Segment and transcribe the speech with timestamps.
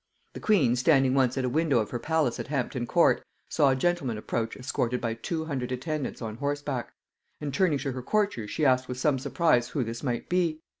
[0.33, 3.75] The queen, standing once at a window of her palace at Hampton court, saw a
[3.75, 6.91] gentleman approach escorted by two hundred attendants on horseback;
[7.39, 10.59] and turning to her courtiers, she asked with some surprise, who this might be?